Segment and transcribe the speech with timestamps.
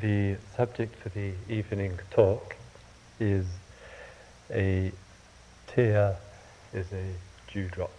[0.00, 2.56] the subject for the evening talk
[3.20, 3.46] is
[4.50, 4.90] a
[5.68, 6.16] tear
[6.72, 7.14] is a
[7.52, 7.92] dewdrop.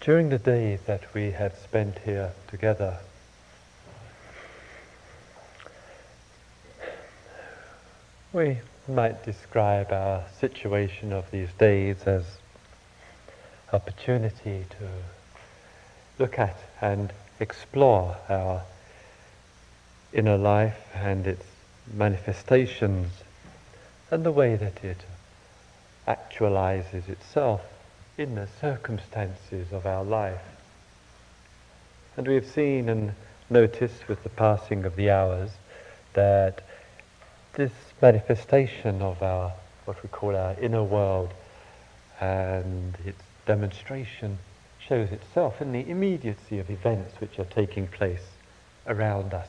[0.00, 2.98] During the day that we have spent here together,
[8.32, 8.58] we
[8.88, 12.24] might describe our situation of these days as
[13.72, 14.88] opportunity to
[16.20, 18.62] look at and explore our
[20.12, 21.46] inner life and its
[21.92, 23.10] manifestations
[24.10, 24.98] and the way that it
[26.06, 27.62] actualizes itself
[28.18, 30.42] in the circumstances of our life.
[32.16, 33.14] And we have seen and
[33.48, 35.50] noticed with the passing of the hours
[36.12, 36.60] that
[37.54, 39.54] this manifestation of our,
[39.86, 41.32] what we call our inner world
[42.20, 44.38] and its demonstration
[44.90, 48.26] shows itself in the immediacy of events which are taking place
[48.88, 49.46] around us.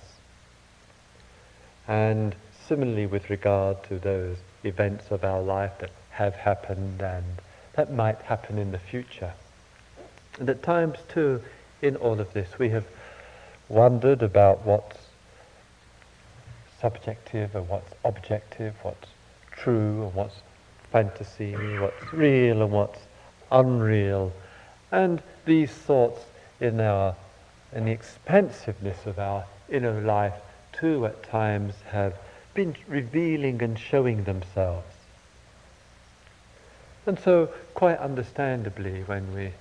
[1.87, 2.35] And
[2.67, 7.25] similarly with regard to those events of our life that have happened and
[7.73, 9.33] that might happen in the future.
[10.39, 11.41] And at times too,
[11.81, 12.85] in all of this, we have
[13.67, 14.99] wondered about what's
[16.79, 19.09] subjective and what's objective, what's
[19.53, 20.35] true and what's
[20.91, 22.99] fantasy, what's real and what's
[23.51, 24.31] unreal.
[24.91, 26.21] And these thoughts
[26.59, 27.15] in our
[27.73, 30.33] in the expansiveness of our inner life
[30.73, 32.13] too at times have
[32.53, 34.93] been revealing and showing themselves.
[37.05, 39.51] And so quite understandably when we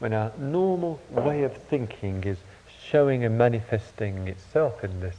[0.00, 2.38] when our normal way of thinking is
[2.82, 5.16] showing and manifesting itself in this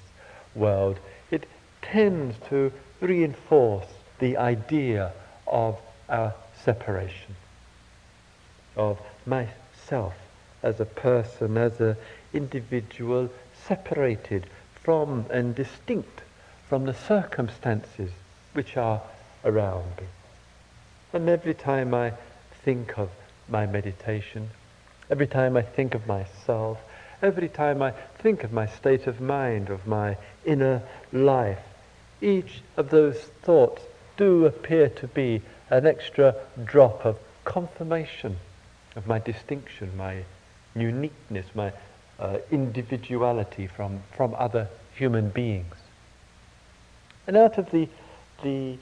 [0.56, 1.46] world, it
[1.82, 3.88] tends to reinforce
[4.20, 5.14] the idea
[5.48, 7.36] of our separation,
[8.76, 9.00] of
[10.64, 11.98] as a person, as an
[12.34, 13.30] individual,
[13.68, 16.22] separated from and distinct
[16.70, 18.12] from the circumstances
[18.54, 19.02] which are
[19.44, 20.08] around me.
[21.12, 22.14] And every time I
[22.64, 23.10] think of
[23.50, 24.50] my meditation,
[25.10, 26.80] every time I think of myself,
[27.22, 30.16] every time I think of my state of mind, of my
[30.46, 31.60] inner life,
[32.22, 33.84] each of those thoughts
[34.16, 38.38] do appear to be an extra drop of confirmation
[38.96, 40.24] of my distinction, my
[40.76, 41.72] uniqueness, my
[42.20, 45.76] uh, individuality from, from other human beings.
[47.28, 47.88] And out of the,
[48.44, 48.78] the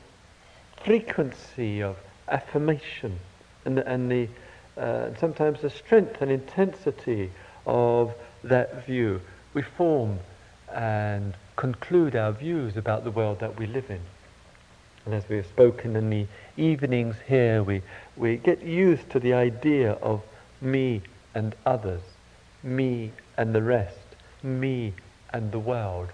[0.84, 3.19] frequency of affirmation
[3.66, 4.28] and and the
[4.78, 7.31] uh, sometimes the strength and intensity
[7.66, 9.19] of that view,
[9.53, 10.19] we form
[10.74, 14.00] and conclude our views about the world that we live in.
[15.06, 16.28] And as we have spoken in the
[16.58, 17.82] evenings here, we,
[18.16, 20.22] we get used to the idea of
[20.62, 21.02] me
[21.34, 22.02] and others,
[22.62, 24.94] me and the rest, me
[25.32, 26.10] and the world.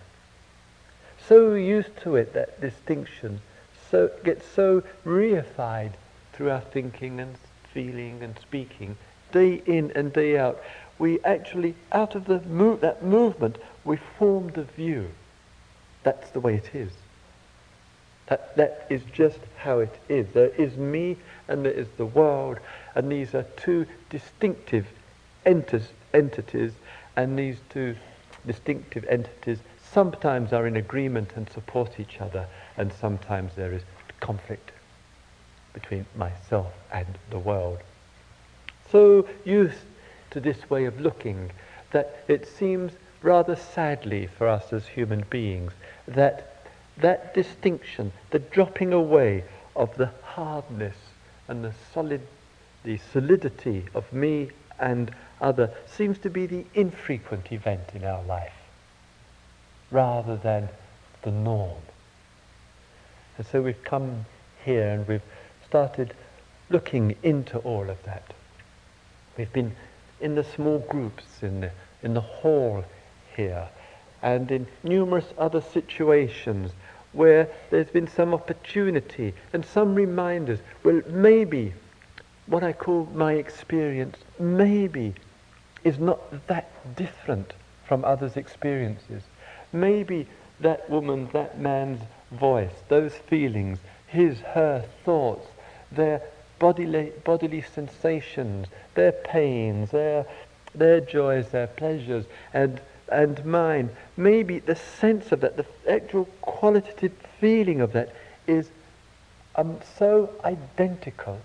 [1.28, 3.42] So used to it, that distinction,
[3.90, 5.94] so gets so reified
[6.34, 7.36] through our thinking and
[7.74, 8.98] feeling and speaking,
[9.32, 10.62] day in and day out,
[10.98, 12.40] we actually, out of the
[12.82, 15.10] that movement, we form the view.
[16.04, 16.92] That's the way it is.
[18.28, 20.28] That, that is just how it is.
[20.34, 22.60] There is me and there is the world,
[22.96, 24.88] and these are two distinctive
[25.46, 26.74] entities,
[27.16, 27.96] and these two
[28.48, 29.60] distinctive entities
[29.92, 32.48] sometimes are in agreement and support each other,
[32.78, 33.84] and sometimes there is
[34.20, 34.72] conflict
[35.74, 37.80] between myself and the world.
[38.92, 39.80] So used
[40.32, 41.52] to this way of looking
[41.92, 45.74] that it seems rather sadly for us as human beings
[46.08, 46.55] that
[46.98, 49.44] that distinction, the dropping away
[49.76, 50.96] of the hardness
[51.48, 52.22] and the solid,
[52.84, 55.12] the solidity of me and
[55.42, 58.54] other seems to be the infrequent event in our life
[59.92, 60.70] rather than
[61.24, 61.82] the norm.
[63.38, 64.26] And so we've come
[64.64, 65.22] here and we've
[65.68, 66.14] started
[66.70, 68.34] looking into all of that.
[69.38, 69.76] We've been
[70.22, 71.72] in the small groups in the,
[72.02, 72.86] in the hall
[73.36, 73.68] here
[74.22, 76.72] and in numerous other situations
[77.16, 80.60] where there's been some opportunity and some reminders.
[80.84, 81.74] Well, maybe
[82.48, 85.16] what I call my experience, maybe,
[85.84, 87.54] is not that different
[87.88, 89.24] from others' experiences.
[89.72, 90.28] Maybe
[90.60, 92.02] that woman, that man's
[92.32, 95.48] voice, those feelings, his, her thoughts,
[95.92, 96.22] their
[96.60, 100.26] bodily, bodily sensations, their pains, their,
[100.74, 102.80] their joys, their pleasures, and,
[103.10, 103.90] and mine.
[104.18, 108.14] Maybe the sense of that, the actual qualitative feeling of that
[108.48, 108.70] is
[109.56, 111.40] um, so identical,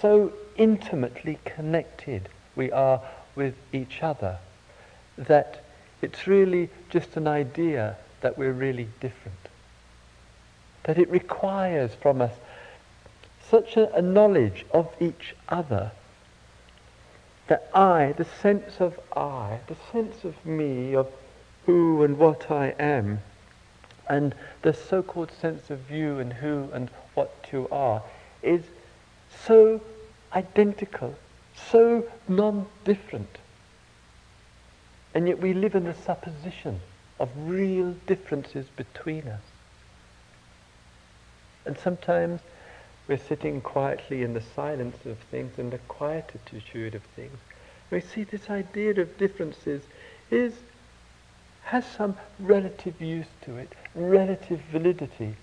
[0.00, 2.28] so intimately connected.
[2.56, 3.00] We are
[3.36, 4.38] with each other
[5.16, 5.62] that
[6.02, 9.38] it's really just an idea that we're really different.
[10.84, 12.32] That it requires from us
[13.50, 15.92] such a, a knowledge of each other
[17.50, 21.08] that I, the sense of I, the sense of me, of
[21.66, 23.18] who and what I am,
[24.08, 28.04] and the so-called sense of you and who and what you are,
[28.40, 28.62] is
[29.44, 29.80] so
[30.32, 31.16] identical,
[31.56, 33.38] so non-different.
[35.12, 36.80] And yet we live in the supposition
[37.18, 39.42] of real differences between us.
[41.66, 42.42] And sometimes
[43.10, 47.36] we're sitting quietly in the silence of things and the quietude of things.
[47.90, 49.82] We see this idea of differences
[50.30, 50.54] is
[51.64, 55.34] has some relative use to it, relative validity,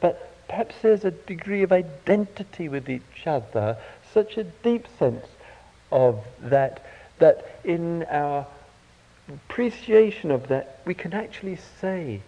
[0.00, 3.76] but perhaps there's a degree of identity with each other,
[4.14, 5.26] such a deep sense
[5.90, 6.86] of that,
[7.18, 8.46] that in our
[9.28, 12.20] appreciation of that, we can actually say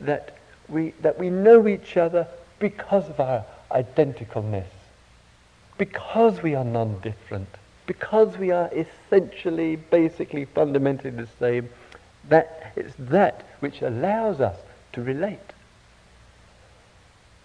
[0.00, 2.26] that we, that we know each other
[2.58, 4.68] because of our identicalness,
[5.76, 7.48] because we are non-different,
[7.86, 11.68] because we are essentially, basically, fundamentally the same,
[12.28, 14.58] that it's that which allows us
[14.92, 15.38] to relate.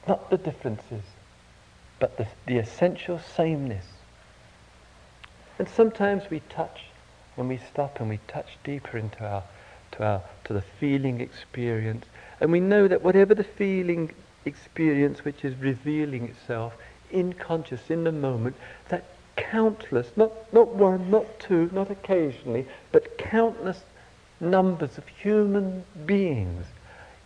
[0.07, 1.03] Not the differences,
[1.99, 3.85] but the, the essential sameness.
[5.57, 6.81] And sometimes we touch
[7.37, 9.43] and we stop and we touch deeper into our
[9.93, 12.05] to our to the feeling experience
[12.39, 14.11] and we know that whatever the feeling
[14.45, 16.73] experience which is revealing itself
[17.11, 18.55] in conscious in the moment
[18.89, 19.05] that
[19.35, 23.83] countless not not one not two not occasionally but countless
[24.39, 26.65] numbers of human beings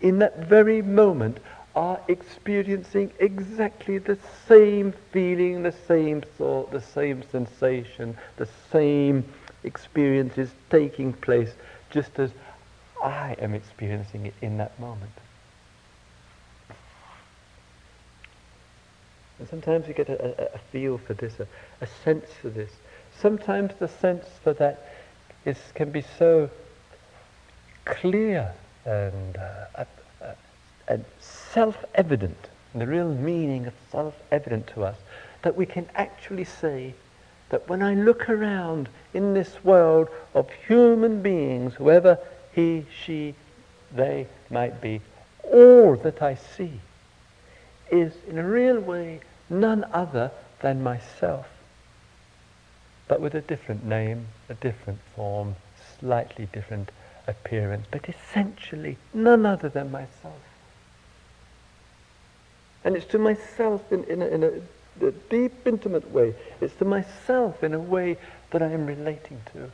[0.02, 1.38] in that very moment
[1.76, 4.18] are experiencing exactly the
[4.48, 9.24] same feeling, the same thought, the same sensation, the same
[9.64, 11.54] experiences taking place
[11.92, 12.32] just as
[13.04, 15.12] I am experiencing it in that moment.
[19.40, 21.48] And sometimes you get a, a, a feel for this, a,
[21.82, 22.72] a, sense for this.
[23.20, 24.94] Sometimes the sense for that
[25.46, 26.50] is, can be so
[27.86, 28.52] clear
[28.86, 29.86] and, uh,
[30.22, 30.34] uh,
[30.88, 34.98] and self-evident, the real meaning of self-evident to us,
[35.44, 36.94] that we can actually say
[37.50, 42.18] that when I look around in this world of human beings, whoever
[42.54, 43.36] he, she,
[43.94, 45.00] they might be,
[45.44, 46.80] all that I see
[47.92, 50.32] is in a real way none other
[50.62, 51.48] than myself,
[53.08, 55.56] but with a different name, a different form,
[56.00, 56.92] slightly different
[57.28, 60.40] appearance, but essentially none other than myself.
[62.84, 64.52] And it's to myself in, in, a, in a
[65.00, 66.34] the deep, intimate way.
[66.62, 68.18] It's to myself in a way
[68.52, 69.72] that I am relating to.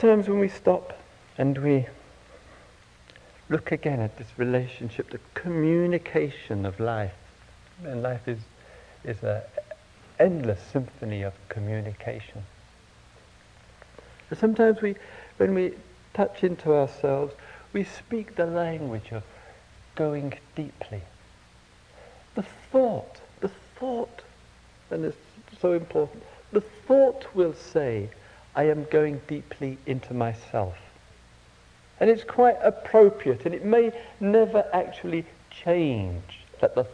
[0.00, 0.98] Sometimes when we stop
[1.36, 1.86] and we
[3.50, 7.12] look again at this relationship, the communication of life,
[7.84, 8.38] and life is,
[9.04, 9.42] is an
[10.18, 12.44] endless symphony of communication.
[14.30, 14.94] But sometimes we,
[15.36, 15.74] when we
[16.14, 17.34] touch into ourselves,
[17.74, 19.22] we speak the language of
[19.96, 21.02] going deeply.
[22.36, 24.22] The thought, the thought,
[24.90, 25.18] and it's
[25.60, 28.08] so important, the thought will say,
[28.54, 30.76] I am going deeply into myself.
[32.00, 36.86] And it's quite appropriate, and it may never actually change that the,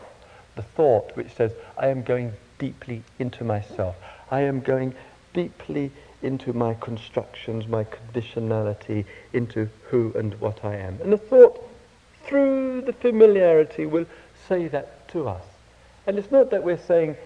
[0.56, 3.96] the thought which says, I am going deeply into myself.
[4.30, 4.94] I am going
[5.32, 10.98] deeply into my constructions, my conditionality, into who and what I am.
[11.02, 11.62] And the thought,
[12.24, 14.06] through the familiarity, will
[14.48, 15.44] say that to us.
[16.06, 17.16] And it's not that we're saying,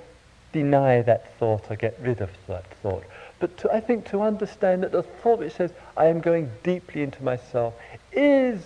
[0.53, 3.05] deny that thought or get rid of that thought.
[3.41, 7.03] But to, I think to understand that the thought which says, I am going deeply
[7.03, 7.75] into myself,
[8.13, 8.63] is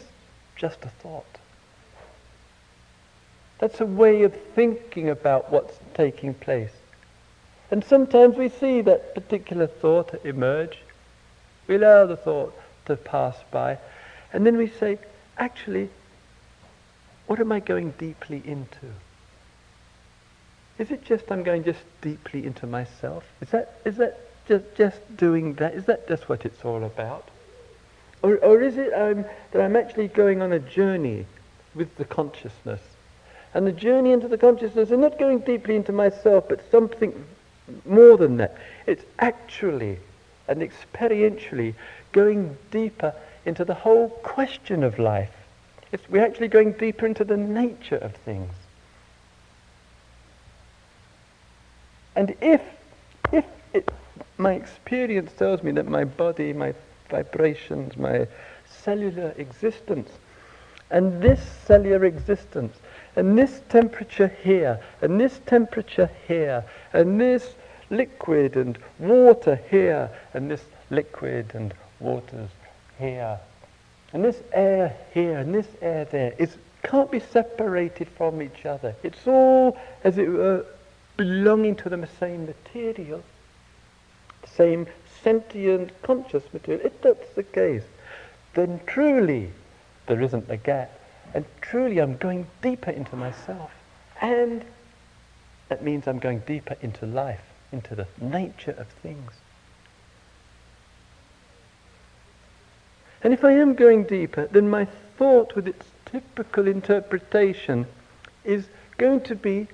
[0.57, 1.25] just a thought.
[3.61, 6.73] That's a way of thinking about what's taking place.
[7.71, 10.79] And sometimes we see that particular thought emerge.
[11.67, 12.55] We allow the thought
[12.87, 13.79] to pass by.
[14.33, 14.99] And then we say,
[15.39, 15.89] actually,
[17.27, 18.93] what am I going deeply into?
[20.79, 23.25] Is it just I'm going just deeply into myself?
[23.41, 25.75] Is that, is that just, just doing that?
[25.75, 27.29] Is that just what it's all about?
[28.23, 31.27] Or, or is it um, that I'm actually going on a journey
[31.75, 32.81] with the consciousness?
[33.53, 37.25] And the journey into the consciousness is not going deeply into myself, but something
[37.85, 38.57] more than that.
[38.87, 39.99] It's actually
[40.49, 41.75] and experientially
[42.13, 45.31] going deeper into the whole question of life
[45.93, 48.53] It's, we're actually going deeper into the nature of things.
[52.17, 52.63] And if,
[54.39, 56.75] my experience tells me that my body, my
[57.11, 58.27] vibrations, my
[58.69, 60.11] cellular existence,
[60.91, 62.77] and this cellular existence,
[63.17, 67.55] and this temperature here, and this temperature here, and this
[67.91, 72.51] liquid and water here, and this liquid and waters
[72.99, 73.39] here,
[74.13, 78.95] and this air here, and this air there, it can't be separated from each other.
[79.03, 80.65] It's all, as it were,
[81.17, 83.23] belonging to the same material,
[84.57, 84.87] same
[85.23, 86.85] sentient, conscious material.
[86.85, 87.85] If that's the case,
[88.55, 89.51] then truly
[90.07, 91.01] there isn't a gap.
[91.33, 93.73] And truly I'm going deeper into myself.
[94.21, 94.65] And
[95.69, 97.43] that means I'm going deeper into life,
[97.73, 99.33] into the nature of things.
[103.23, 107.87] And if I am going deeper, then my thought with its typical interpretation
[108.45, 108.67] is
[108.99, 109.67] going to be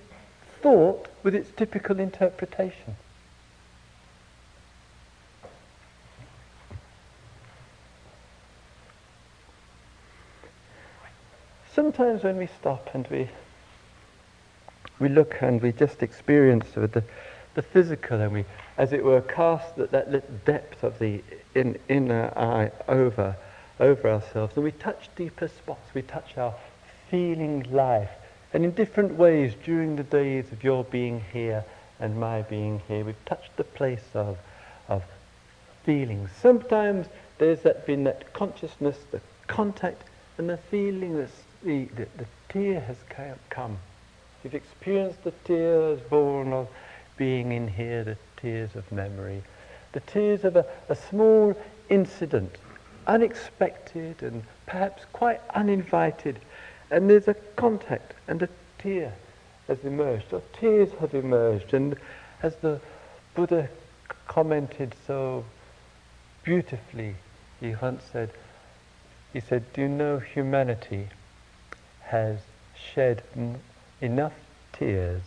[0.62, 2.96] thought with its typical interpretation.
[11.80, 13.26] Sometimes when we stop and we
[14.98, 17.02] we look and we just experience the,
[17.54, 18.44] the physical and we,
[18.76, 21.22] as it were, cast that, that depth of the
[21.54, 23.34] in, inner eye over,
[23.80, 26.54] over ourselves and we touch deeper spots, we touch our
[27.10, 28.10] feeling life
[28.52, 31.64] and in different ways during the days of your being here
[31.98, 34.36] and my being here, we've touched the place of,
[34.90, 35.02] of
[35.84, 36.28] feelings.
[36.42, 37.06] Sometimes
[37.38, 40.02] there's that been that consciousness, the contact,
[40.36, 41.30] and the feeling that
[41.62, 42.96] the, the, the tear has
[43.50, 43.78] come.
[44.42, 46.68] You've experienced the tears born of
[47.16, 49.42] being in here, the tears of memory,
[49.92, 51.54] the tears of a, a small
[51.90, 52.56] incident,
[53.06, 56.38] unexpected and perhaps quite uninvited,
[56.90, 58.48] and there's a contact and a
[58.78, 59.12] tear
[59.68, 61.74] has emerged, or tears have emerged.
[61.74, 61.96] And
[62.42, 62.80] as the
[63.34, 63.68] Buddha
[64.26, 65.44] commented so
[66.42, 67.16] beautifully,
[67.60, 68.30] he once said,
[69.32, 71.08] he said, do you know humanity
[72.10, 72.38] has
[72.74, 73.22] shed
[74.00, 74.32] enough
[74.72, 75.22] tears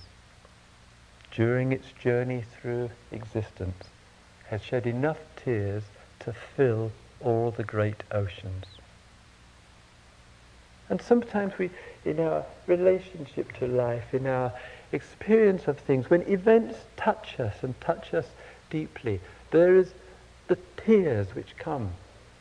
[1.32, 3.86] during its journey through existence,
[4.50, 5.84] has shed enough tears
[6.20, 8.66] to fill all the great oceans.
[10.90, 11.70] And sometimes we,
[12.04, 14.52] in our relationship to life, in our
[14.92, 18.28] experience of things, when events touch us and touch us
[18.70, 19.22] deeply,
[19.52, 19.94] there is
[20.50, 21.94] the tears which come.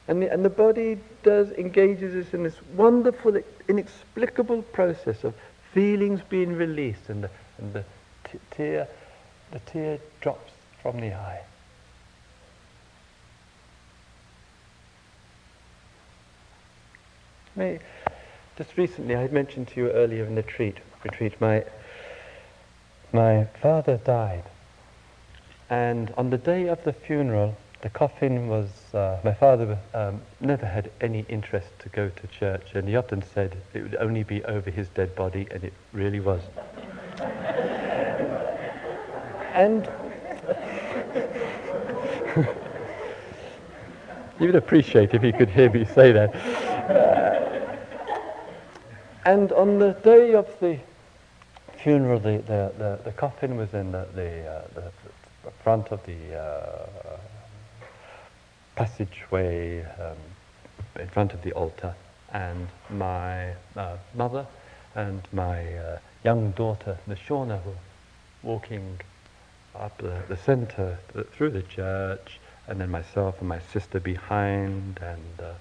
[0.09, 5.35] And the, and the body does engages us in this wonderful, inexplicable process of
[5.73, 7.85] feelings being released and the, and the
[8.25, 8.89] t- tear,
[9.53, 11.43] the tear drops from the eye.
[17.55, 17.79] May,
[18.57, 21.65] just recently, I had mentioned to you earlier in the retreat, retreat my,
[23.13, 24.45] my father died.
[25.71, 30.65] And on the day of the funeral, the coffin was, uh, my father um, never
[30.65, 34.43] had any interest to go to church, and he often said it would only be
[34.45, 36.41] over his dead body, and it really was.
[39.53, 39.91] and
[44.41, 46.33] you would appreciate if he could hear me say that.
[49.25, 50.79] And on the day of the
[51.83, 54.93] funeral, the, the, the, the coffin was in the, the, uh, the,
[55.63, 56.87] front of the uh,
[58.77, 60.17] passageway um,
[61.01, 61.95] in front of the altar,
[62.33, 64.47] and my uh, mother
[64.95, 67.73] and my uh, young daughter, Nashona, were
[68.43, 69.01] walking
[69.75, 70.99] up the, the centre
[71.33, 72.39] through the church,
[72.69, 75.53] and then myself and my sister behind, and uh,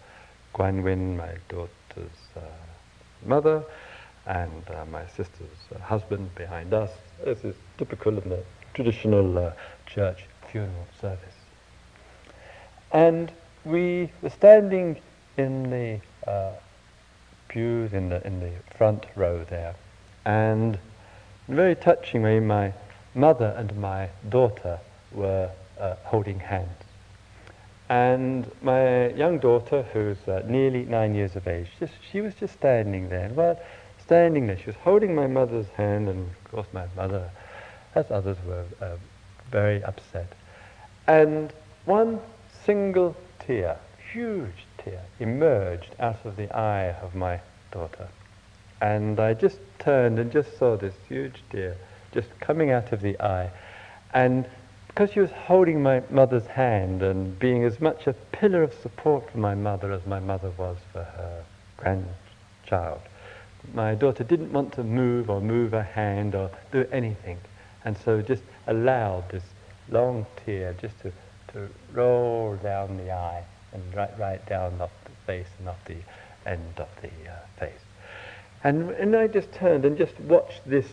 [0.53, 2.39] Guanwin, my daughter's uh,
[3.25, 3.63] mother
[4.25, 6.91] and uh, my sister's uh, husband behind us.
[7.23, 9.53] This is typical in the traditional uh,
[9.85, 11.40] church funeral service.
[12.93, 13.31] And
[13.63, 14.99] we were standing
[15.37, 16.51] in the uh,
[17.47, 19.75] pews in the, in the front row there,
[20.25, 20.77] and
[21.47, 22.73] in a very touchingly, my
[23.13, 24.79] mother and my daughter
[25.11, 26.69] were uh, holding hands.
[27.89, 32.53] And my young daughter, who's uh, nearly nine years of age, just, she was just
[32.53, 33.25] standing there.
[33.25, 33.59] And while
[34.01, 37.29] standing there, she was holding my mother's hand, and of course my mother,
[37.95, 38.95] as others were, uh,
[39.49, 40.31] very upset.
[41.07, 41.51] And
[41.83, 42.21] one
[42.65, 43.77] single tear,
[44.11, 47.39] huge tear, emerged out of the eye of my
[47.71, 48.07] daughter.
[48.81, 51.77] And I just turned and just saw this huge tear
[52.11, 53.49] just coming out of the eye.
[54.13, 54.45] And
[54.87, 59.31] because she was holding my mother's hand and being as much a pillar of support
[59.31, 61.45] for my mother as my mother was for her
[61.77, 62.99] grandchild.
[63.73, 67.37] My daughter didn't want to move or move her hand or do anything,
[67.85, 69.43] and so just allowed this
[69.89, 71.13] long tear just to,
[71.53, 73.43] to roll down the eye
[73.73, 75.97] and right, right down off the face and off the
[76.45, 77.79] end of the uh, face.
[78.63, 80.87] And, and I just turned and just watched this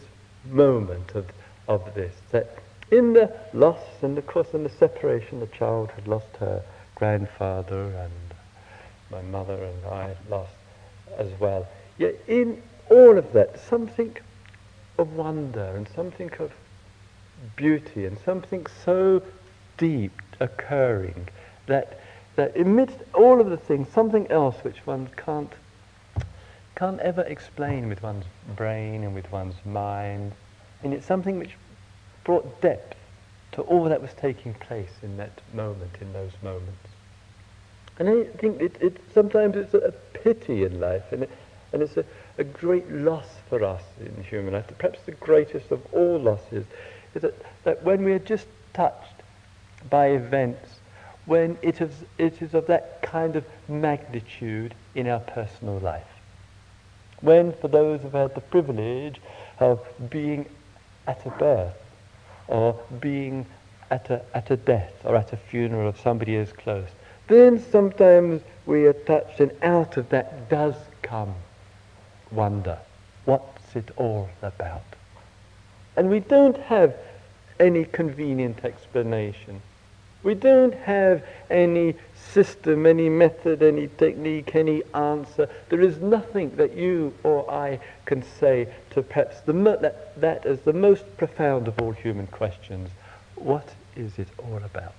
[0.46, 1.26] moment of,
[1.66, 2.58] of this, that
[2.90, 6.62] in the loss and of course in the separation, the child had lost her
[6.94, 8.12] grandfather and
[9.10, 10.52] my mother and I lost
[11.18, 11.66] as well.
[11.98, 14.16] Yet in all of that, something
[14.98, 16.52] of wonder and something of
[17.56, 19.22] beauty and something so
[19.76, 21.28] deep occurring
[21.66, 22.00] that,
[22.36, 25.52] that amidst all of the things, something else which one can't,
[26.76, 28.24] can't ever explain with one's
[28.56, 30.32] brain and with one's mind.
[30.82, 31.56] And it's something which
[32.24, 32.96] brought depth
[33.52, 36.88] to all that was taking place in that moment, in those moments.
[37.98, 41.30] And I think it, it sometimes it's a, pity in life, and, it,
[41.72, 42.04] and it's a,
[42.38, 44.66] a great loss for us in human life.
[44.78, 46.66] Perhaps the greatest of all losses
[47.14, 49.17] is that, that when we are just touched
[49.90, 50.80] by events,
[51.26, 56.06] when it is, it is of that kind of magnitude in our personal life.
[57.20, 59.20] When, for those who've had the privilege
[59.58, 60.46] of being
[61.06, 61.74] at a birth,
[62.46, 63.44] or being
[63.90, 66.88] at a, at a death, or at a funeral of somebody who's close,
[67.26, 71.34] then sometimes we are touched, and out of that does come
[72.30, 72.78] wonder.
[73.24, 74.82] What's it all about?
[75.96, 76.94] And we don't have
[77.60, 79.60] any convenient explanation.
[80.22, 85.48] We don't have any system, any method, any technique, any answer.
[85.68, 90.60] There is nothing that you or I can say to perhaps mo- that, that is
[90.60, 92.90] the most profound of all human questions.
[93.36, 94.94] What is it all about?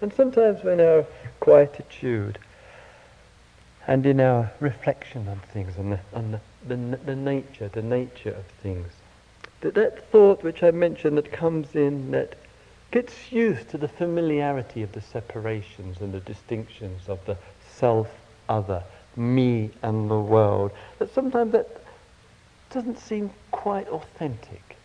[0.00, 1.06] And sometimes when our
[1.40, 2.38] quietude
[3.86, 8.30] and in our reflection on things, on the, on the, the, the nature, the nature
[8.30, 8.88] of things,
[9.60, 12.36] that that thought which I mentioned that comes in, that
[12.90, 17.36] gets used to the familiarity of the separations and the distinctions of the
[17.74, 18.08] self,
[18.48, 18.82] other,
[19.16, 21.68] me and the world, that sometimes that
[22.70, 24.76] doesn't seem quite authentic.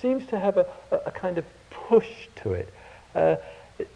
[0.00, 2.72] Seems to have a, a, a kind of push to it,
[3.14, 3.36] uh,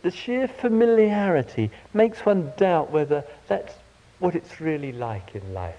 [0.03, 3.75] the sheer familiarity makes one doubt whether that's
[4.21, 5.75] what it's really like in life.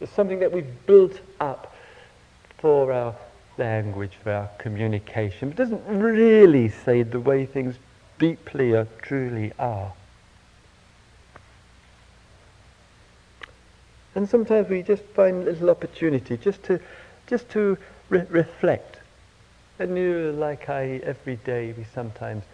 [0.00, 1.74] It's something that we've built up
[2.58, 3.14] for our
[3.58, 7.76] language, for our communication, but doesn't really say the way things
[8.18, 9.92] deeply or truly are.
[14.14, 16.80] And sometimes we just find a little opportunity just to,
[17.26, 18.98] just to re- reflect.
[19.78, 22.44] And you, like I, every day we sometimes,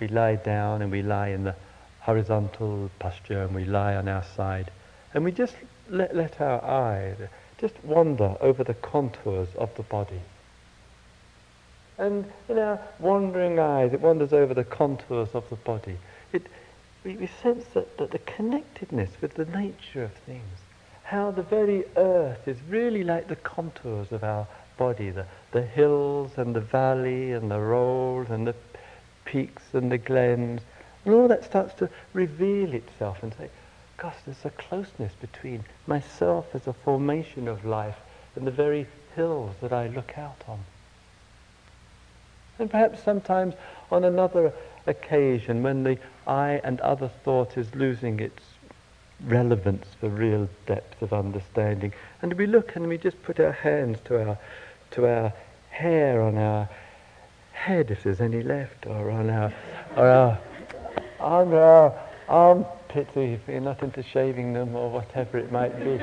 [0.00, 1.54] we lie down and we lie in the
[2.00, 4.70] horizontal posture and we lie on our side.
[5.14, 5.54] And we just
[5.92, 7.14] let, let our eye
[7.58, 10.20] just wander over the contours of the body.
[11.98, 15.98] And in our wandering eyes, it wanders over the contours of the body.
[16.32, 16.46] It,
[17.04, 20.58] we, we sense that, that the connectedness with the nature of things,
[21.04, 26.32] how the very earth is really like the contours of our body, the, the hills
[26.36, 28.54] and the valley and the rolls and the
[29.24, 30.62] peaks and the glens.
[31.04, 33.50] And all that starts to reveal itself and say,
[34.02, 37.94] gosh, there's a closeness between myself as a formation of life
[38.34, 38.84] and the very
[39.14, 40.58] hills that I look out on.
[42.58, 43.54] And perhaps sometimes
[43.92, 44.52] on another
[44.88, 48.42] occasion when the I and other thought is losing its
[49.24, 51.92] relevance for real depth of understanding.
[52.22, 54.38] And we look and we just put our hands to our
[54.90, 55.32] to our
[55.70, 56.68] hair on our
[57.52, 59.52] head, if there's any left, or on our,
[59.96, 60.38] or our,
[61.20, 61.94] on our
[62.94, 66.00] you're not into shaving them, or whatever it might be.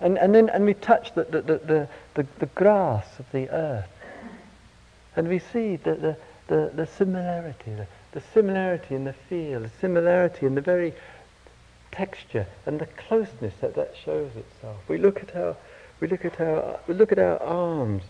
[0.00, 3.88] And, and then and we touch the, the, the, the, the grass of the earth.
[5.16, 6.16] And we see the, the,
[6.46, 10.94] the, the similarity, the, the similarity in the feel, the similarity in the very
[11.92, 14.76] texture and the closeness that that shows itself.
[14.88, 15.56] We look at our
[16.00, 18.02] we look at our, we look at our arms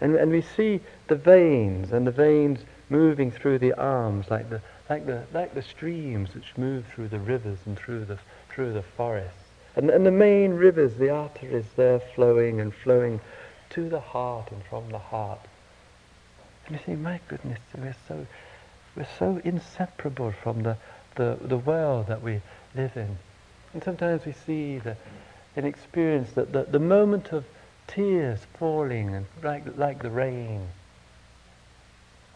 [0.00, 4.60] and, and we see the veins and the veins moving through the arms like the,
[4.88, 8.18] like the, like the streams which move through the rivers and through the,
[8.50, 9.38] through the forests.
[9.76, 13.20] And, and the main rivers, the arteries there flowing and flowing
[13.70, 15.40] to the heart and from the heart.
[16.66, 18.26] And you think, my goodness, we're so,
[18.96, 20.76] we're so inseparable from the,
[21.16, 22.40] the, the world that we
[22.74, 23.18] live in.
[23.72, 24.96] And sometimes we see the,
[25.54, 27.44] and experience that the, the moment of
[27.86, 30.68] tears falling and like, like the rain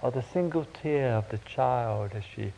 [0.02, 2.52] or the single tear of the child as she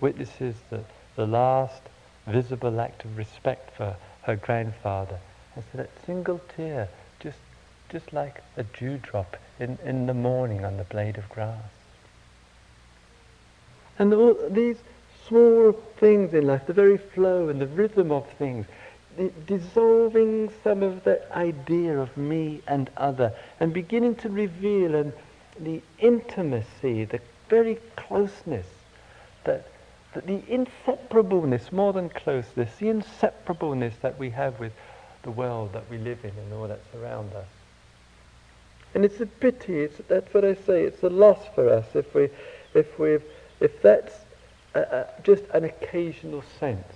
[0.00, 0.80] witnesses the,
[1.16, 1.82] the last
[2.26, 5.18] visible act of respect for her grandfather.
[5.54, 6.88] And so that single tear,
[7.20, 7.38] just,
[7.90, 11.62] just like a dewdrop in, in the morning on the blade of grass.
[13.98, 14.78] And all these
[15.28, 18.66] small things in life, the very flow and the rhythm of things,
[19.46, 25.12] dissolving some of the idea of me and other and beginning to reveal and
[25.58, 28.66] the intimacy, the very closeness,
[29.44, 29.68] that,
[30.14, 34.72] that the inseparableness, more than closeness, the inseparableness that we have with
[35.22, 37.48] the world that we live in and all that's around us.
[38.94, 42.14] And it's a pity, it's, that's what I say, it's a loss for us if,
[42.14, 42.28] we,
[42.74, 43.18] if, we
[43.60, 44.14] if that's
[44.74, 46.86] a, a, just an occasional sense.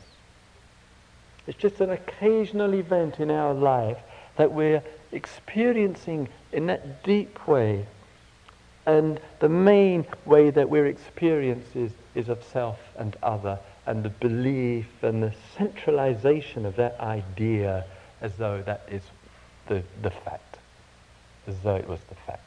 [1.47, 3.99] It's just an occasional event in our life
[4.37, 7.87] that we're experiencing in that deep way.
[8.87, 14.87] And the main way that we're experiencing is, of self and other, and the belief
[15.03, 17.85] and the centralization of that idea
[18.21, 19.03] as though that is
[19.67, 20.59] the, the fact,
[21.49, 22.43] as though it was the fact.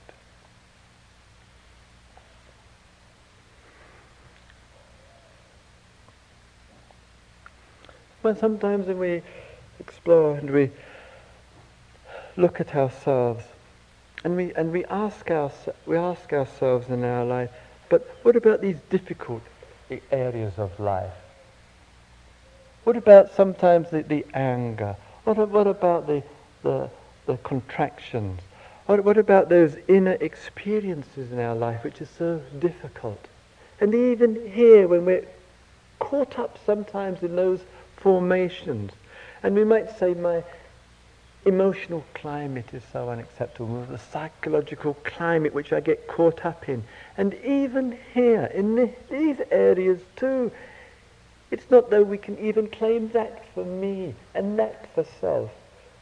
[8.23, 9.21] Well, sometimes when we
[9.79, 10.71] explore and we
[12.35, 13.43] look at ourselves
[14.23, 15.51] and we, and we, ask our,
[15.85, 17.49] we ask ourselves in our life,
[17.89, 19.41] but what about these difficult
[20.11, 21.13] areas of life?
[22.83, 24.95] What about sometimes the, the anger?
[25.23, 26.23] What, what about the,
[26.63, 26.89] the,
[27.25, 28.41] the contractions?
[28.85, 33.27] What, what about those inner experiences in our life which are so difficult?
[33.79, 35.25] And even here, when we're
[35.99, 37.61] caught up sometimes in those
[37.97, 38.91] formations.
[39.43, 40.43] And we might say my
[41.45, 46.83] emotional climate is so unacceptable, the psychological climate which I get caught up in.
[47.17, 50.51] And even here, in the, these areas too,
[51.51, 55.49] it's not though we can even claim that for me and that for self.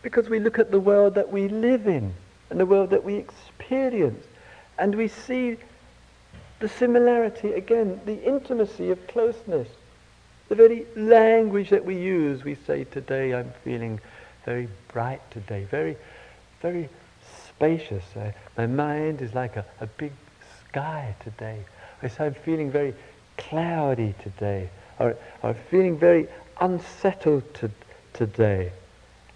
[0.02, 2.14] Because we look at the world that we live in
[2.50, 4.26] and the world that we experience
[4.78, 5.58] and we see
[6.60, 9.68] the similarity, again, the intimacy of closeness
[10.50, 14.00] the very language that we use, we say today, I'm feeling
[14.48, 15.98] very bright today, very,
[16.62, 16.88] very
[17.50, 18.06] spacious.
[18.16, 20.14] Uh, my mind is like a, a big
[20.70, 21.66] sky today.
[22.02, 22.94] Say I'm feeling very
[23.36, 26.30] cloudy today, or, or feeling very
[26.62, 27.70] unsettled to,
[28.14, 28.72] today.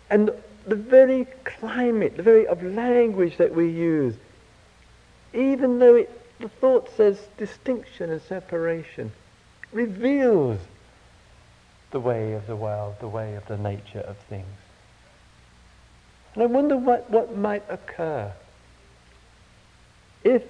[0.10, 0.32] And
[0.66, 4.16] the very climate, the very of language that we use,
[5.34, 9.12] even though it, the thought says distinction and separation,
[9.74, 10.60] reveals
[11.92, 14.61] the way of the world, the way of the nature of things.
[16.34, 18.32] And I wonder what, what might occur
[20.24, 20.44] if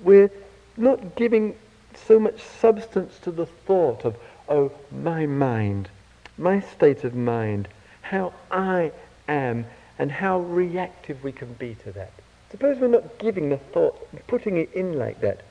[0.00, 0.30] we're
[0.76, 1.56] not giving
[1.94, 4.16] so much substance to the thought of,
[4.48, 5.88] oh, my mind,
[6.36, 7.68] my state of mind,
[8.02, 8.92] how I
[9.28, 9.66] am,
[9.98, 12.12] and how reactive we can be to that.
[12.50, 15.42] Suppose we're not giving the thought, putting it in like that.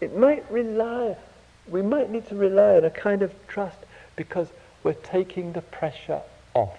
[0.00, 1.16] It might rely,
[1.68, 3.78] we might need to rely on a kind of trust
[4.16, 4.48] because
[4.82, 6.22] we're taking the pressure
[6.54, 6.78] off.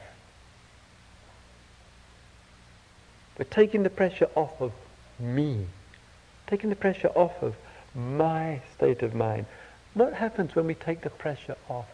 [3.38, 4.72] We're taking the pressure off of
[5.20, 5.66] me,
[6.48, 7.56] taking the pressure off of
[7.96, 9.46] my state of mind.
[9.94, 11.88] What happens when we take the pressure off?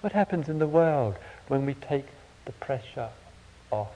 [0.00, 1.16] What happens in the world
[1.48, 2.06] when we take
[2.46, 3.10] the pressure
[3.70, 3.88] off?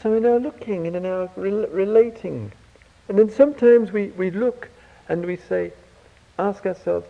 [0.00, 2.52] So in our looking and in our rel- relating,
[3.08, 4.68] and then sometimes we, we look
[5.08, 5.72] and we say,
[6.38, 7.06] ask ourselves,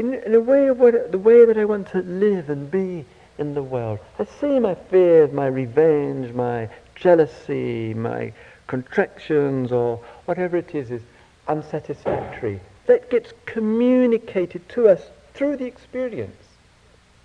[0.00, 3.04] in, in a way what, the way that I want to live and be
[3.36, 3.98] in the world.
[4.18, 8.32] I see my fears, my revenge, my jealousy, my
[8.66, 11.02] contractions, or whatever it is, is
[11.48, 12.60] unsatisfactory.
[12.86, 15.02] That gets communicated to us
[15.34, 16.46] through the experience.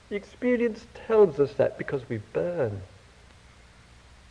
[0.10, 2.82] The experience tells us that because we burn.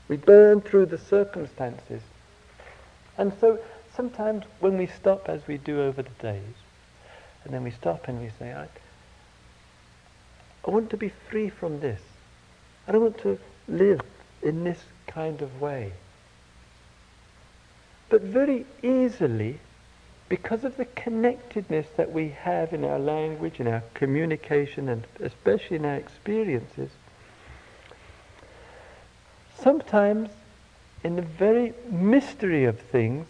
[0.09, 2.03] We burn through the circumstances.
[3.17, 3.59] And so
[3.97, 6.55] sometimes when we stop, as we do over the days,
[7.45, 8.69] and then we stop and we say, I,
[10.67, 12.01] I want to be free from this.
[12.89, 14.01] I don't want to live
[14.43, 15.93] in this kind of way.
[18.09, 19.59] But very easily,
[20.29, 25.77] because of the connectedness that we have in our language, in our communication, and especially
[25.77, 26.91] in our experiences,
[29.59, 30.31] sometimes
[31.03, 33.27] in the very mystery of things,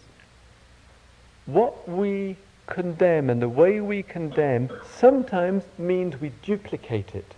[1.45, 7.33] what we condemn and the way we condemn sometimes means we duplicate it.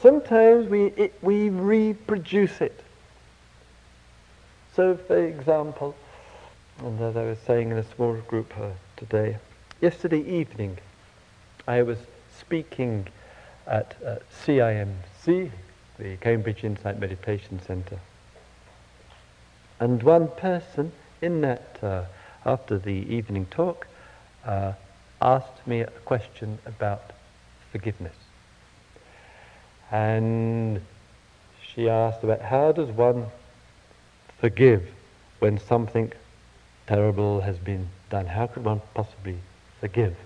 [0.00, 2.80] sometimes we, it, we reproduce it.
[4.74, 5.94] So, for example,
[6.78, 9.36] and as I was saying in a small group uh, today,
[9.80, 10.78] yesterday evening,
[11.68, 11.98] I was
[12.38, 13.06] speaking
[13.66, 15.50] at uh, CIMC,
[15.98, 18.00] the Cambridge Insight Meditation Centre.
[19.78, 22.04] And one person in that, uh,
[22.44, 23.86] after the evening talk,
[24.44, 24.72] uh,
[25.20, 27.12] asked me a question about
[27.70, 28.16] forgiveness.
[29.90, 30.80] And
[31.62, 33.26] she asked about how does one
[34.38, 34.82] forgive
[35.38, 36.12] when something
[36.86, 38.26] terrible has been done?
[38.26, 39.36] How could one possibly
[39.80, 40.16] forgive?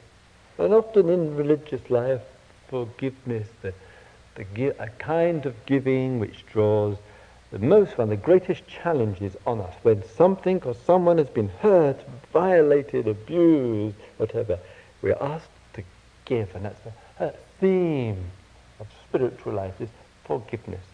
[0.59, 2.23] And often in religious life,
[2.69, 3.75] forgiveness, the,
[4.37, 6.97] the a kind of giving which draws
[7.59, 11.49] the most one, of the greatest challenges on us when something or someone has been
[11.49, 11.99] hurt,
[12.31, 14.59] violated, abused, whatever.
[15.01, 15.83] We're asked to
[16.27, 16.81] give, and that's
[17.19, 18.27] the theme
[18.79, 19.89] of spiritual life is
[20.25, 20.85] forgiveness.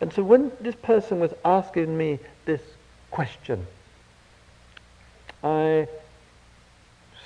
[0.00, 2.62] And so when this person was asking me this
[3.10, 3.66] question,
[5.42, 5.88] I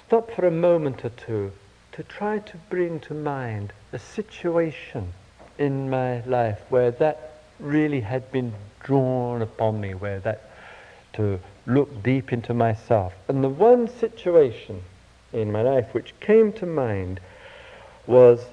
[0.06, 1.52] stopped for a moment or two
[1.92, 5.12] to try to bring to mind a situation
[5.58, 10.51] in my life where that really had been drawn upon me, where that
[11.14, 13.14] to look deep into myself.
[13.29, 14.83] And the one situation
[15.33, 17.21] in my life which came to mind
[18.07, 18.45] was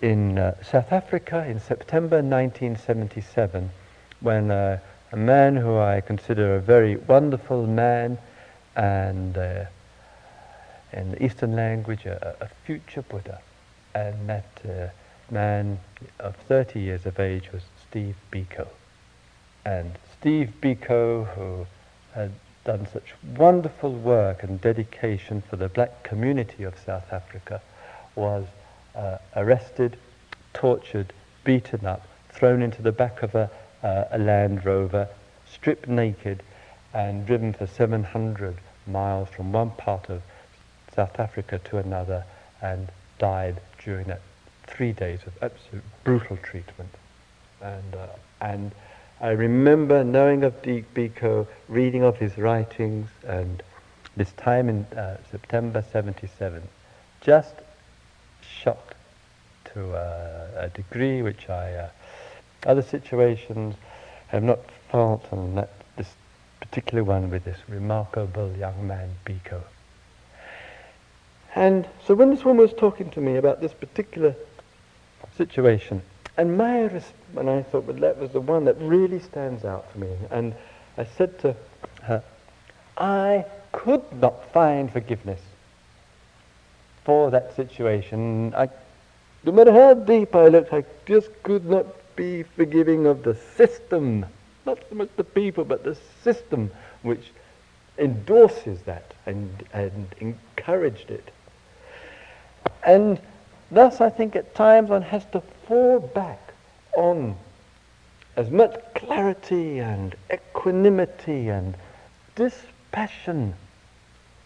[0.00, 3.70] in uh, South Africa in September 1977
[4.20, 4.78] when uh,
[5.12, 8.18] a man who I consider a very wonderful man
[8.76, 9.64] and uh,
[10.92, 13.40] in the Eastern language a, a future Buddha
[13.94, 14.88] and that uh,
[15.32, 15.78] man
[16.18, 18.68] of 30 years of age was Steve Biko.
[19.64, 21.66] And Steve Biko, who
[22.14, 22.30] had
[22.64, 27.60] done such wonderful work and dedication for the black community of South Africa,
[28.14, 28.46] was
[28.94, 29.96] uh, arrested,
[30.54, 33.50] tortured, beaten up, thrown into the back of a,
[33.82, 35.08] uh, a Land Rover,
[35.52, 36.44] stripped naked,
[36.94, 40.22] and driven for 700 miles from one part of
[40.94, 42.24] South Africa to another,
[42.62, 44.20] and died during that
[44.68, 46.90] three days of absolute brutal treatment.
[47.62, 48.06] And, uh,
[48.40, 48.72] and
[49.20, 53.62] I remember knowing of Biko, reading of his writings, and
[54.16, 56.62] this time in uh, September 77,
[57.20, 57.54] just
[58.42, 58.94] shocked
[59.74, 61.88] to uh, a degree which I, uh,
[62.66, 63.76] other situations
[64.28, 64.58] have not
[64.90, 66.08] felt, and that this
[66.60, 69.62] particular one with this remarkable young man, Biko.
[71.54, 74.34] And so when this woman was talking to me about this particular
[75.36, 76.02] situation,
[76.36, 79.90] and my response, and I thought, well, that was the one that really stands out
[79.92, 80.10] for me.
[80.30, 80.54] And
[80.96, 81.56] I said to
[82.02, 82.22] her,
[82.96, 85.40] I could not find forgiveness
[87.04, 88.54] for that situation.
[88.54, 88.68] I,
[89.44, 94.26] no matter how deep I looked, I just could not be forgiving of the system.
[94.66, 96.70] Not so much the people, but the system
[97.02, 97.30] which
[97.98, 101.30] endorses that and, and encouraged it.
[102.84, 103.20] And
[103.70, 106.49] thus, I think at times one has to fall back
[107.00, 107.34] on
[108.36, 111.74] as much clarity and equanimity and
[112.36, 113.54] dispassion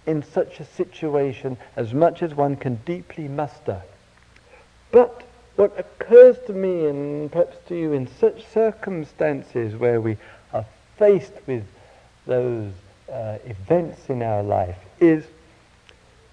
[0.07, 3.83] in such a situation as much as one can deeply muster.
[4.93, 5.25] But
[5.57, 10.17] what occurs to me and perhaps to you in such circumstances where we
[10.53, 10.65] are
[10.97, 11.65] faced with
[12.27, 12.73] those
[13.13, 15.25] uh, events in our life is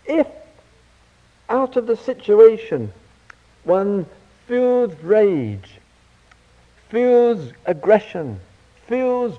[0.05, 0.27] if
[1.49, 2.93] out of the situation
[3.63, 4.05] one
[4.47, 5.80] feels rage,
[6.91, 8.37] feels aggression,
[8.85, 9.37] feels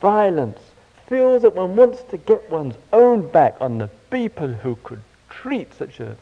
[0.00, 0.58] violence,
[1.06, 5.72] feels that one wants to get one's own back on the people who could treat
[5.74, 6.16] such a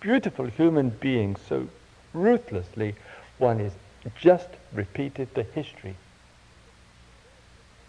[0.00, 1.68] beautiful human being so
[2.14, 2.94] ruthlessly,
[3.36, 3.72] one is
[4.18, 5.94] just repeated the history.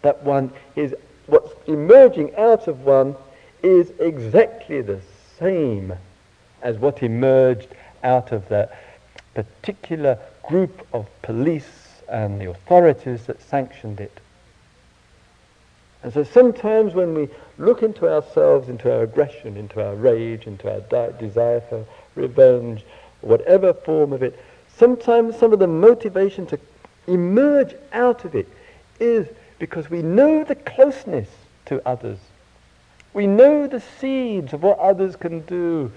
[0.02, 0.94] That one is,
[1.26, 3.16] what's emerging out of one
[3.62, 5.00] is exactly the
[5.38, 5.94] same
[6.60, 7.68] as what emerged
[8.04, 8.78] out of that
[9.34, 14.20] particular group of police and the authorities that sanctioned it.
[16.02, 20.72] And so sometimes when we look into ourselves, into our aggression, into our rage, into
[20.72, 22.84] our di- desire for revenge,
[23.20, 24.38] whatever form of it,
[24.76, 26.58] sometimes some of the motivation to
[27.08, 28.48] emerge out of it
[29.00, 29.26] is
[29.58, 31.28] because we know the closeness
[31.66, 32.18] to others.
[33.12, 35.90] We know the seeds of what others can do,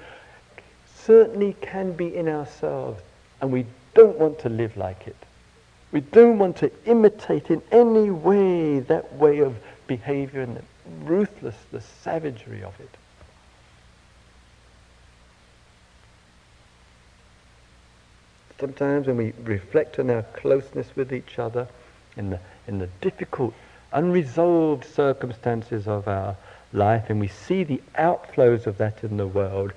[0.95, 3.01] certainly can be in ourselves,
[3.39, 5.15] and we don't want to live like it.
[5.91, 9.55] We don't want to imitate in any way that way of
[9.87, 10.63] behavior and the
[11.03, 12.97] ruthless, the savagery of it.
[18.61, 21.67] sometimes when we reflect on our closeness with each other
[22.15, 23.53] in the, in the difficult,
[23.91, 26.37] unresolved circumstances of our
[26.71, 29.73] life, and we see the outflows of that in the world,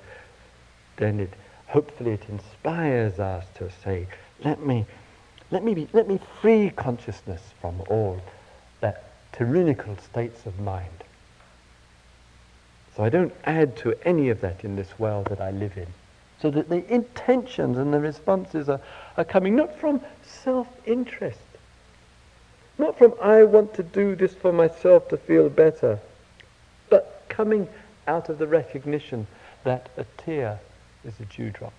[0.97, 1.33] then it
[1.67, 4.07] hopefully it inspires us to say,
[4.43, 4.85] let me,
[5.51, 8.21] let me, be, let me free consciousness from all
[8.81, 10.89] that tyrannical states of mind.
[12.95, 15.87] So I don't add to any of that in this world that I live in.
[16.41, 18.81] So that the intentions and the responses are,
[19.17, 21.39] are coming not from self-interest,
[22.77, 25.99] not from I want to do this for myself to feel better,
[26.89, 27.67] but coming
[28.07, 29.27] out of the recognition
[29.63, 30.59] that a tear
[31.03, 31.73] is a dewdrop.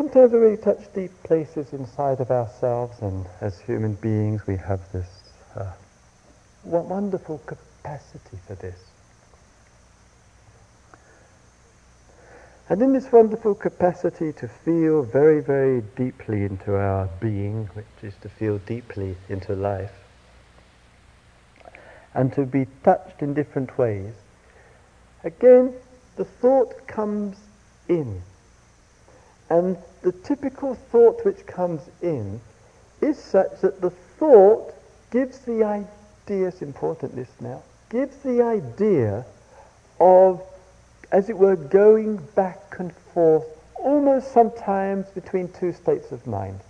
[0.00, 5.34] Sometimes we touch deep places inside of ourselves, and as human beings, we have this
[5.54, 5.72] uh,
[6.64, 8.78] wonderful capacity for this.
[12.70, 18.14] And in this wonderful capacity to feel very, very deeply into our being, which is
[18.22, 19.92] to feel deeply into life,
[22.14, 24.14] and to be touched in different ways,
[25.24, 25.74] again,
[26.16, 27.36] the thought comes
[27.86, 28.22] in.
[29.50, 32.40] And the typical thought which comes in
[33.00, 34.72] is such that the thought
[35.10, 39.24] gives the idea, it's important this now, gives the idea
[39.98, 40.40] of,
[41.10, 46.60] as it were, going back and forth, almost sometimes between two states of mind.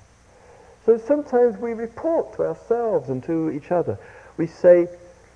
[0.86, 3.98] So sometimes we report to ourselves and to each other.
[4.38, 4.88] We say,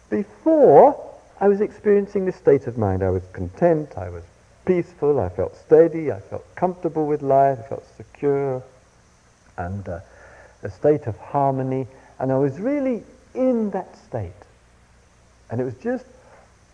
[0.09, 0.97] before
[1.39, 4.23] I was experiencing this state of mind, I was content, I was
[4.65, 8.63] peaceful, I felt steady, I felt comfortable with life, I felt secure,
[9.57, 10.01] and uh,
[10.63, 11.87] a state of harmony,
[12.19, 13.03] and I was really
[13.35, 14.33] in that state.
[15.51, 16.07] And it was just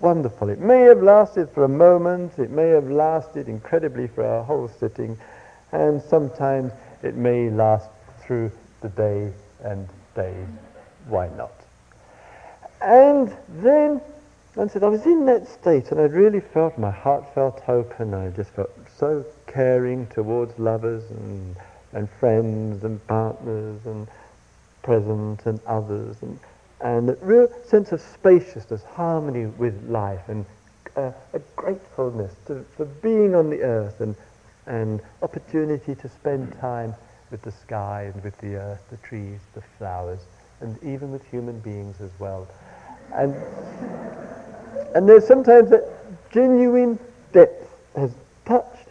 [0.00, 0.48] wonderful.
[0.48, 4.68] It may have lasted for a moment, it may have lasted incredibly for a whole
[4.68, 5.18] sitting,
[5.72, 6.72] and sometimes
[7.02, 7.88] it may last
[8.20, 8.50] through
[8.80, 10.46] the day and days.
[11.06, 11.52] Why not?
[12.80, 14.00] And then
[14.58, 18.14] I said, I was in that state and I really felt, my heart felt open.
[18.14, 21.56] I just felt so caring towards lovers and,
[21.92, 24.08] and friends and partners and
[24.82, 26.16] present and others.
[26.22, 26.38] And,
[26.80, 30.44] and a real sense of spaciousness, harmony with life and
[30.96, 34.16] uh, a gratefulness to, for being on the earth and,
[34.66, 36.92] and opportunity to spend time
[37.30, 40.20] with the sky and with the earth, the trees, the flowers,
[40.60, 42.48] and even with human beings as well.
[43.14, 43.36] And,
[44.94, 45.84] and there's sometimes that
[46.30, 46.98] genuine
[47.32, 48.12] depth has
[48.44, 48.88] touched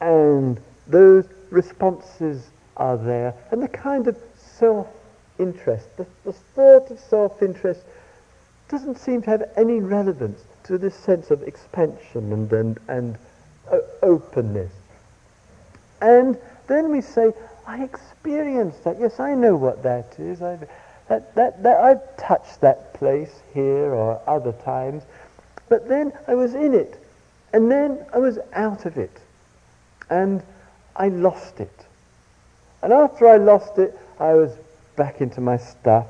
[0.00, 4.16] and those responses are there and the kind of
[4.58, 7.80] self-interest, the, the thought of self-interest
[8.68, 13.18] doesn't seem to have any relevance to this sense of expansion and, and, and
[13.70, 14.72] uh, openness.
[16.00, 17.32] And then we say,
[17.66, 19.00] I experienced that.
[19.00, 20.42] Yes, I know what that is.
[20.42, 20.68] I've,
[21.08, 25.02] that, that, that I've touched that place here or other times,
[25.68, 27.02] but then I was in it,
[27.52, 29.20] and then I was out of it,
[30.10, 30.42] and
[30.96, 31.86] I lost it.
[32.82, 34.52] And after I lost it, I was
[34.96, 36.06] back into my stuff.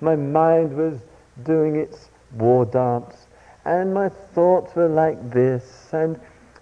[0.00, 0.98] My mind was
[1.44, 3.26] doing its war dance,
[3.64, 6.18] and my thoughts were like this, and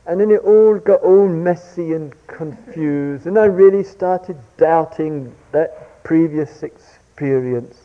[0.07, 6.03] and then it all got all messy and confused, and I really started doubting that
[6.03, 7.77] previous experience experience.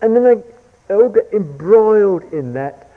[0.00, 2.90] And then I, all got embroiled in that.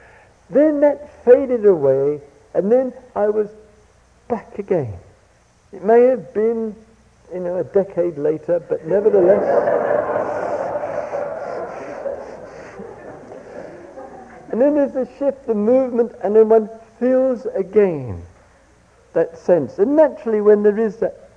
[0.48, 2.20] Then that faded away,
[2.54, 3.50] and then I was
[4.28, 4.96] back again.
[5.72, 6.74] It may have been,
[7.32, 9.42] you know, a decade later, but nevertheless.
[14.50, 18.22] and then there's the shift, the movement, and then one feels again
[19.12, 19.78] that sense.
[19.78, 21.28] And naturally, when there is that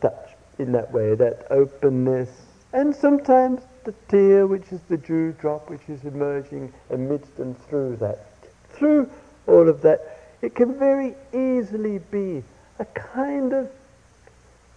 [0.00, 2.30] touch in that way, that openness,
[2.74, 8.26] and sometimes the tear, which is the dewdrop, which is emerging amidst and through that.
[8.70, 9.08] Through
[9.46, 12.42] all of that, it can very easily be
[12.80, 13.70] a kind of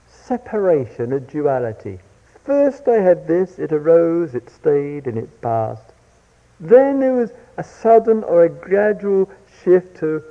[0.07, 1.99] separation, a duality.
[2.43, 5.91] First I had this, it arose, it stayed, and it passed.
[6.59, 9.29] Then there was a sudden or a gradual
[9.63, 10.23] shift to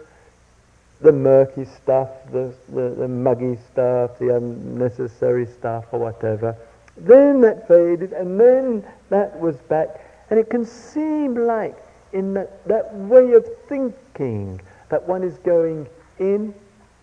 [1.00, 6.56] the murky stuff, the, the, the muggy stuff, the unnecessary stuff, or whatever.
[6.96, 10.00] Then that faded, and then that was back.
[10.30, 11.76] And it can seem like,
[12.12, 15.88] in that, that way of thinking, that one is going
[16.18, 16.54] in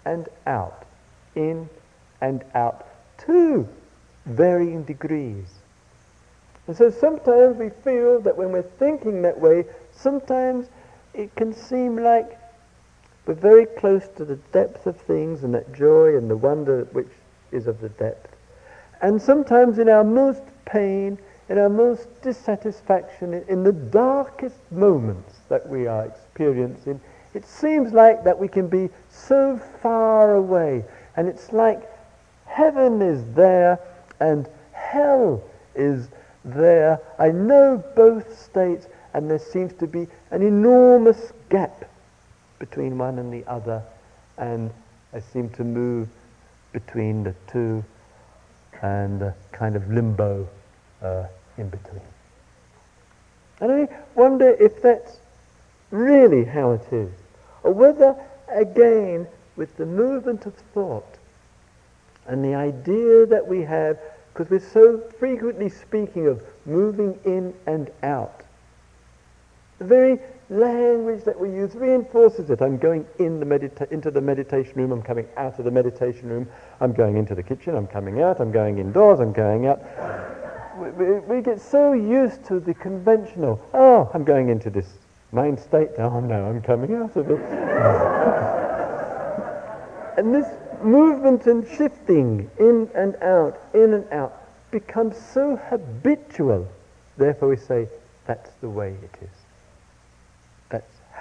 [0.06, 0.86] and out,
[1.36, 1.70] in
[2.22, 2.88] and out,
[3.26, 3.68] to
[4.26, 5.48] varying degrees.
[6.68, 10.68] And so sometimes we feel that when we're thinking that way, sometimes
[11.14, 12.40] it can seem like
[13.26, 17.08] We're very close to the depth of things and that joy and the wonder which
[17.52, 18.33] is of the depth.
[19.04, 25.68] And sometimes in our most pain, in our most dissatisfaction, in the darkest moments that
[25.68, 27.02] we are experiencing,
[27.34, 30.86] it seems like that we can be so far away.
[31.18, 31.82] And it's like
[32.46, 33.78] heaven is there
[34.22, 35.44] and hell
[35.76, 36.08] is
[36.46, 36.98] there.
[37.20, 41.90] I know both states, and there seems to be an enormous gap
[42.58, 43.84] between one and the other,
[44.38, 44.72] and
[45.12, 46.08] I seem to move
[46.72, 47.84] between the two
[48.84, 50.48] and a kind of limbo
[51.02, 51.24] uh,
[51.58, 52.02] in between.
[53.60, 55.18] And I wonder if that's
[55.90, 57.12] really how it is,
[57.64, 58.16] or whether,
[58.50, 61.18] again, with the movement of thought
[62.28, 63.98] and the idea that we have
[64.34, 68.42] because we're so frequently speaking of moving in and out.
[69.78, 70.20] The very
[70.54, 72.62] language that we use reinforces it.
[72.62, 76.30] I'm going in the medita- into the meditation room, I'm coming out of the meditation
[76.30, 76.48] room,
[76.80, 79.82] I'm going into the kitchen, I'm coming out, I'm going indoors, I'm going out.
[80.78, 84.88] We, we, we get so used to the conventional, oh, I'm going into this
[85.32, 87.40] mind state, oh no, I'm coming out of it.
[90.18, 90.48] and this
[90.84, 94.42] movement and shifting in and out, in and out,
[94.72, 96.68] becomes so habitual.
[97.18, 97.88] Therefore we say,
[98.26, 99.33] that's the way it is.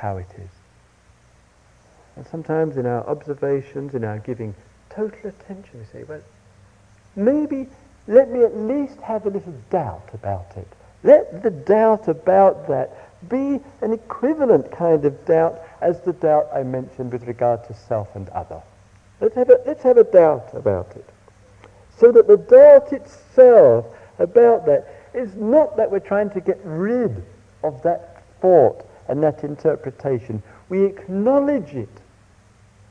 [0.02, 0.50] How it is.
[2.16, 4.52] And sometimes in our observations, in our giving
[4.90, 6.20] total attention, we say, well,
[7.14, 7.68] maybe
[8.08, 10.66] let me at least have a little doubt about it.
[11.04, 12.90] Let the doubt about that
[13.28, 18.08] be an equivalent kind of doubt as the doubt I mentioned with regard to self
[18.16, 18.60] and other.
[19.20, 21.08] Let's have a, let's have a doubt about it.
[21.96, 23.86] So that the doubt itself
[24.18, 24.84] about that
[25.14, 27.22] is not that we're trying to get rid
[27.62, 30.42] of that thought and that interpretation.
[30.68, 32.00] We acknowledge it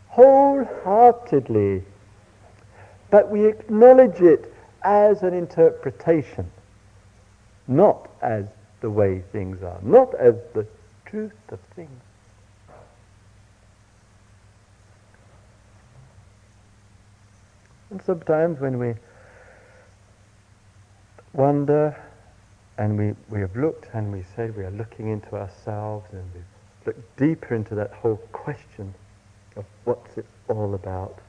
[0.10, 1.84] wholeheartedly,
[3.10, 4.54] but we acknowledge it
[4.84, 6.50] as an interpretation,
[7.68, 8.46] not as
[8.82, 10.66] the way things are, not as the
[11.06, 12.02] truth of things.
[17.90, 18.96] And sometimes when we
[21.34, 21.96] wonder
[22.82, 26.42] and we, we have looked and we say we are looking into ourselves and we
[26.88, 28.92] look deeper into that whole question
[29.56, 31.20] of what's it all about.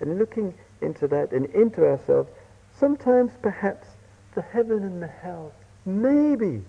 [0.00, 2.28] And looking into that and into ourselves,
[2.78, 3.88] sometimes perhaps
[4.34, 5.52] the heaven and the hell,
[5.86, 6.60] maybe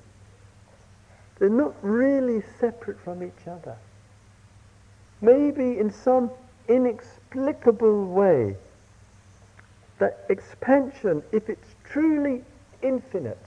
[1.38, 3.76] they're not really separate from each other.
[5.20, 6.32] Maybe in some
[6.70, 8.56] inexplicable way,
[10.00, 12.46] that expansion, if it's truly
[12.82, 13.40] infinite,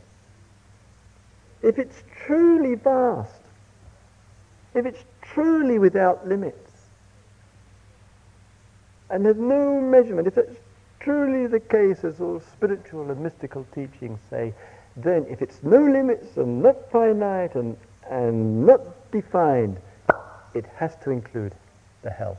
[1.62, 3.40] if it's truly vast,
[4.74, 6.70] if it's truly without limits,
[9.10, 10.56] and there's no measurement, if it's
[11.00, 14.52] truly the case as all spiritual and mystical teachings say,
[14.96, 17.76] then if it's no limits and not finite and,
[18.10, 18.80] and not
[19.10, 19.78] defined,
[20.54, 21.54] it has to include
[22.02, 22.36] the hell.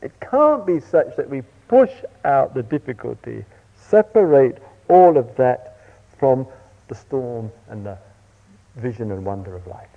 [0.00, 1.92] It can't be such that we push
[2.24, 3.44] out the difficulty,
[3.74, 5.78] separate all of that
[6.18, 6.46] from
[6.88, 7.98] the storm and the
[8.76, 9.88] vision and wonder of life.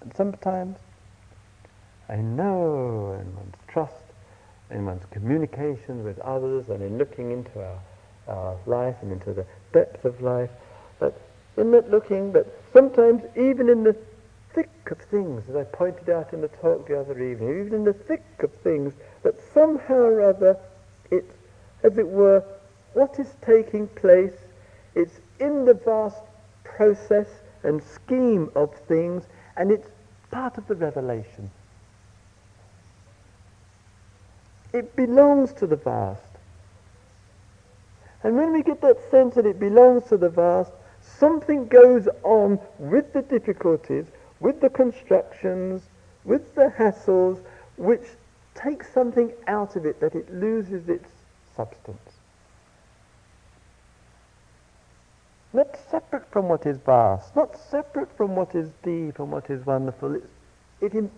[0.00, 0.78] And sometimes
[2.08, 3.94] I know in one's trust,
[4.70, 7.78] in one's communication with others, and in looking into our,
[8.26, 10.50] our life and into the depth of life,
[10.98, 11.14] that
[11.56, 13.96] in that looking, but sometimes even in the
[14.54, 17.84] thick of things, as I pointed out in the talk the other evening, even in
[17.84, 20.56] the thick of things, that somehow or other
[21.10, 21.34] it's,
[21.82, 22.44] as it were,
[22.94, 24.34] what is taking place,
[24.94, 26.22] it's in the vast
[26.64, 27.28] process
[27.62, 29.24] and scheme of things,
[29.56, 29.88] and it's
[30.30, 31.50] part of the revelation.
[34.72, 36.22] It belongs to the vast.
[38.22, 42.60] And when we get that sense that it belongs to the vast, something goes on
[42.78, 44.06] with the difficulties
[44.40, 45.82] with the constructions,
[46.24, 47.38] with the hassles,
[47.76, 48.02] which
[48.54, 51.08] takes something out of it that it loses its
[51.56, 51.98] substance.
[55.52, 59.66] Not separate from what is vast, not separate from what is deep and what is
[59.66, 60.14] wonderful.
[60.14, 61.10] It's, it,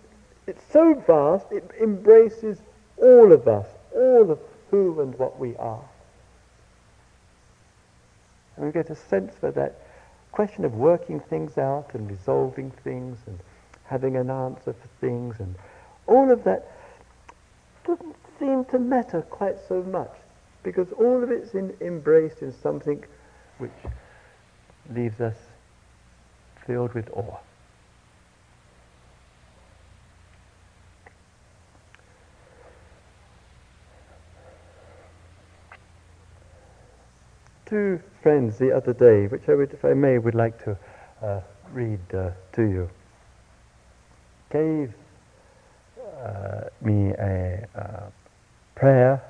[0.47, 2.57] it's so vast, it embraces
[2.97, 4.39] all of us, all of
[4.71, 5.83] who and what we are.
[8.55, 9.75] And we get a sense for that
[10.31, 13.39] question of working things out and resolving things and
[13.85, 15.55] having an answer for things and
[16.07, 16.71] all of that
[17.85, 20.09] doesn't seem to matter quite so much
[20.63, 23.03] because all of it's in, embraced in something
[23.57, 23.71] which
[24.89, 25.35] leaves us
[26.65, 27.37] filled with awe.
[37.65, 40.77] Two friends the other day, which I would, if I may, would like to
[41.21, 41.41] uh,
[41.71, 42.89] read uh, to you,
[44.51, 44.93] gave
[46.23, 48.09] uh, me a uh,
[48.75, 49.21] prayer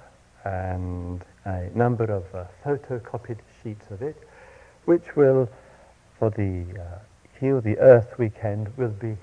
[0.45, 4.15] and a number of uh, photocopied sheets of it,
[4.85, 5.49] which will,
[6.19, 6.99] for the uh,
[7.39, 9.17] Heal the Earth weekend, will be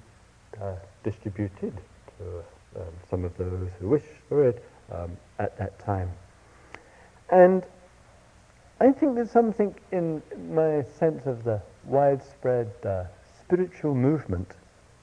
[0.60, 1.74] uh, distributed
[2.18, 2.44] to
[2.76, 6.10] um, some of those who wish for it um, at that time.
[7.30, 7.64] And
[8.80, 13.04] I think there's something in my sense of the widespread uh,
[13.38, 14.54] spiritual movement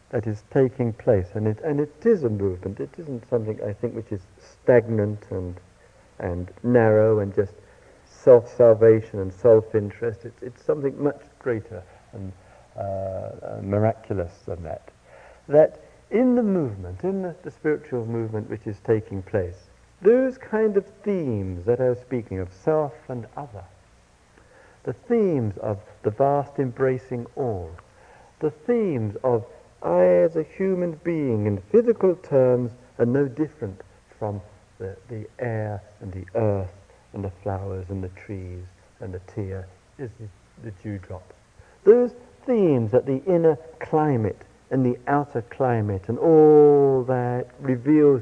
[0.10, 2.80] that is taking place, and it and it is a movement.
[2.80, 5.56] It isn't something I think which is stagnant and
[6.20, 7.54] and narrow and just
[8.06, 10.26] self-salvation and self-interest.
[10.26, 12.32] It's, it's something much greater and
[12.76, 14.90] uh, uh, miraculous than that.
[15.48, 19.70] That in the movement, in the, the spiritual movement which is taking place,
[20.02, 23.64] those kind of themes that I was speaking of, self and other,
[24.84, 27.72] the themes of the vast embracing all,
[28.40, 29.46] the themes of
[29.82, 33.82] I as a human being in physical terms are no different
[34.18, 34.42] from
[34.80, 36.74] the, the air and the earth
[37.14, 38.64] and the flowers and the trees
[39.00, 39.68] and the tear
[39.98, 40.28] is the,
[40.64, 41.34] the dewdrop.
[41.84, 42.12] Those
[42.46, 48.22] themes that the inner climate and the outer climate and all that reveals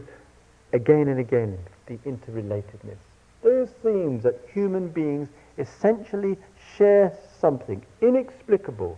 [0.74, 2.98] again and again the interrelatedness.
[3.44, 6.38] Those themes that human beings essentially
[6.78, 8.98] share something inexplicable.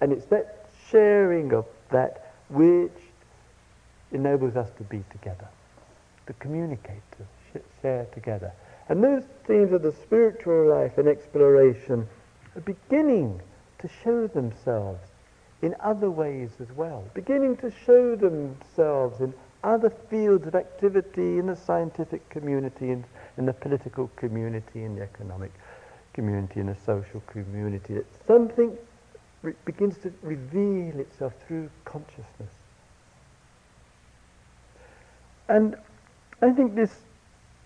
[0.00, 2.92] And it's that sharing of that which
[4.12, 5.48] enables us to be together
[6.30, 7.02] to communicate,
[7.52, 8.52] to share together.
[8.88, 12.06] And those themes of the spiritual life and exploration
[12.54, 13.40] are beginning
[13.80, 15.00] to show themselves
[15.60, 21.46] in other ways as well, beginning to show themselves in other fields of activity in
[21.46, 23.04] the scientific community, in,
[23.36, 25.52] in the political community, in the economic
[26.12, 28.76] community, in the social community, that something
[29.42, 32.54] re- begins to reveal itself through consciousness.
[35.48, 35.76] And
[36.42, 37.02] I think this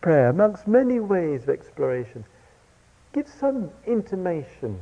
[0.00, 2.24] prayer, amongst many ways of exploration,
[3.12, 4.80] gives some intimation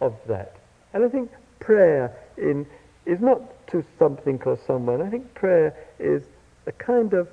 [0.00, 0.56] of that.
[0.92, 2.66] And I think prayer in,
[3.04, 5.02] is not to something or someone.
[5.02, 6.22] I think prayer is
[6.66, 7.28] a kind of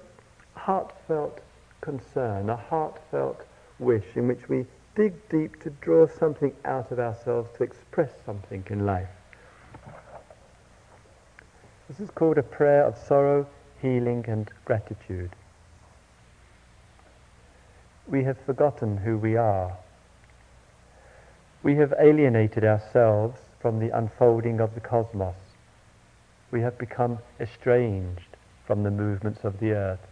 [0.55, 1.39] heartfelt
[1.81, 3.45] concern, a heartfelt
[3.77, 4.65] wish in which we
[4.95, 9.09] dig deep to draw something out of ourselves, to express something in life.
[11.87, 13.45] This is called a prayer of sorrow,
[13.79, 15.29] healing, and gratitude
[18.13, 19.75] we have forgotten who we are.
[21.63, 25.33] We have alienated ourselves from the unfolding of the cosmos.
[26.51, 28.37] We have become estranged
[28.67, 30.07] from the movements of the earth.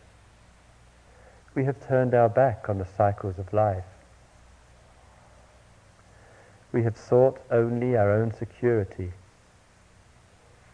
[1.54, 3.86] We have turned our back on the cycles of life.
[6.72, 9.12] We have sought only our own security.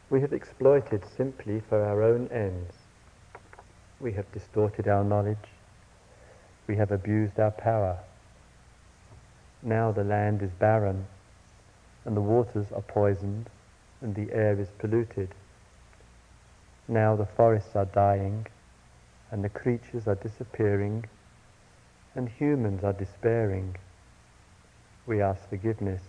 [0.09, 2.73] We have exploited simply for our own ends.
[3.99, 5.56] We have distorted our knowledge
[6.67, 7.97] we have abused our power.
[9.63, 11.07] Now the land is barren,
[12.05, 13.49] and the waters are poisoned,
[14.01, 15.29] and the air is polluted.
[16.87, 18.45] Now the forests are dying,
[19.31, 21.05] and the creatures are disappearing,
[22.15, 23.75] and humans are despairing.
[25.05, 26.01] We ask forgiveness.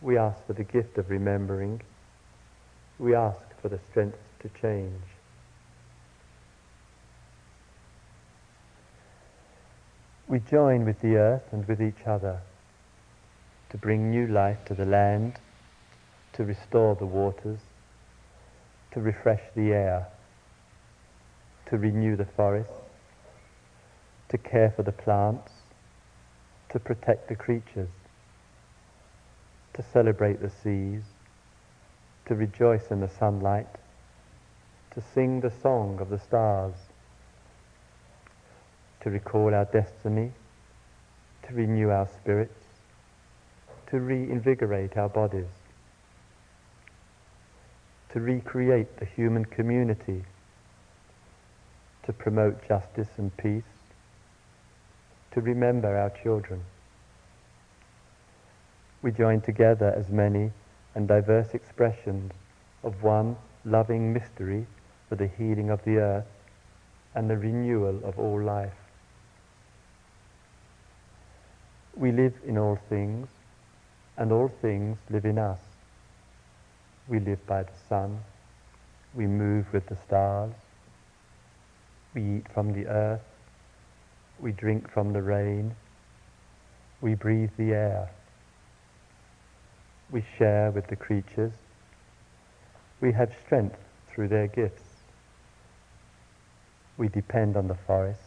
[0.00, 1.80] We ask for the gift of remembering.
[2.98, 5.00] We ask for the strength to change.
[10.32, 12.40] We join with the earth and with each other
[13.68, 15.38] to bring new life to the land,
[16.32, 17.58] to restore the waters,
[18.92, 20.06] to refresh the air,
[21.66, 22.72] to renew the forests,
[24.30, 25.52] to care for the plants,
[26.70, 27.90] to protect the creatures,
[29.74, 31.02] to celebrate the seas,
[32.24, 33.68] to rejoice in the sunlight,
[34.94, 36.72] to sing the song of the stars,
[39.02, 40.32] to recall our destiny,
[41.46, 42.64] to renew our spirits,
[43.88, 45.50] to reinvigorate our bodies,
[48.12, 50.24] to recreate the human community,
[52.04, 53.64] to promote justice and peace,
[55.32, 56.62] to remember our children.
[59.02, 60.52] We join together as many
[60.94, 62.32] and diverse expressions
[62.84, 64.66] of one loving mystery
[65.08, 66.26] for the healing of the earth
[67.14, 68.81] and the renewal of all life.
[71.94, 73.28] We live in all things,
[74.16, 75.60] and all things live in us.
[77.06, 78.20] We live by the sun.
[79.14, 80.52] We move with the stars.
[82.14, 83.20] We eat from the earth.
[84.40, 85.76] We drink from the rain.
[87.02, 88.10] We breathe the air.
[90.10, 91.52] We share with the creatures.
[93.00, 93.78] We have strength
[94.08, 94.82] through their gifts.
[96.96, 98.22] We depend on the forests.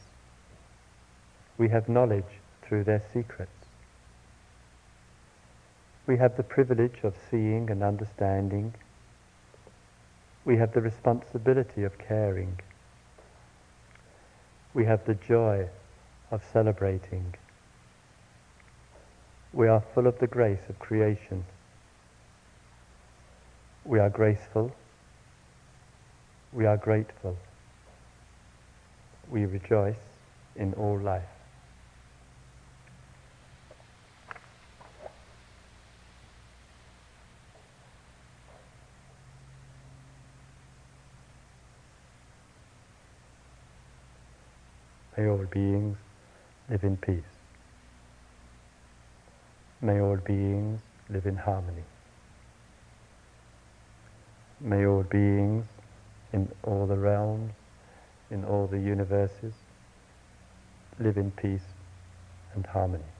[1.57, 2.25] We have knowledge
[2.61, 3.54] through their secrets.
[6.07, 8.75] We have the privilege of seeing and understanding.
[10.43, 12.59] We have the responsibility of caring.
[14.75, 15.67] We have the joy
[16.29, 17.33] of celebrating.
[19.51, 21.45] We are full of the grace of creation.
[23.85, 24.75] We are graceful.
[26.51, 27.37] We are grateful.
[29.29, 29.95] We rejoice
[30.55, 31.23] in all life.
[45.17, 45.97] May all beings
[46.69, 47.33] live in peace.
[49.81, 51.85] May all beings live in harmony.
[54.59, 55.65] May all beings
[56.33, 57.53] in all the realms,
[58.29, 59.53] in all the universes,
[60.99, 61.69] live in peace
[62.53, 63.14] and harmony.